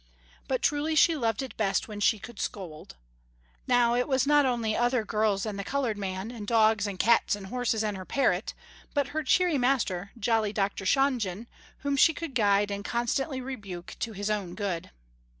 But 0.47 0.63
truly 0.63 0.95
she 0.95 1.15
loved 1.15 1.43
it 1.43 1.55
best 1.57 1.87
when 1.87 1.99
she 1.99 2.17
could 2.17 2.39
scold. 2.39 2.95
Now 3.67 3.93
it 3.93 4.07
was 4.07 4.25
not 4.25 4.47
only 4.47 4.75
other 4.75 5.05
girls 5.05 5.45
and 5.45 5.59
the 5.59 5.63
colored 5.63 5.95
man, 5.95 6.31
and 6.31 6.47
dogs, 6.47 6.87
and 6.87 6.97
cats, 6.97 7.35
and 7.35 7.45
horses 7.45 7.83
and 7.83 7.95
her 7.95 8.03
parrot, 8.03 8.55
but 8.95 9.09
her 9.09 9.21
cheery 9.21 9.59
master, 9.59 10.09
jolly 10.19 10.53
Dr. 10.53 10.85
Shonjen, 10.87 11.45
whom 11.81 11.95
she 11.95 12.15
could 12.15 12.33
guide 12.33 12.71
and 12.71 12.83
constantly 12.83 13.41
rebuke 13.41 13.95
to 13.99 14.13
his 14.13 14.31
own 14.31 14.55
good. 14.55 14.89